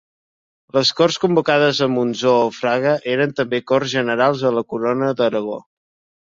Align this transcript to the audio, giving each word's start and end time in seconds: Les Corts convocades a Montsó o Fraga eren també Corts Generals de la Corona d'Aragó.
Les 0.77 0.91
Corts 1.01 1.17
convocades 1.25 1.81
a 1.85 1.87
Montsó 1.95 2.31
o 2.45 2.47
Fraga 2.61 2.95
eren 3.13 3.35
també 3.41 3.61
Corts 3.73 3.93
Generals 3.93 4.43
de 4.47 4.53
la 4.57 4.65
Corona 4.75 5.13
d'Aragó. 5.21 5.61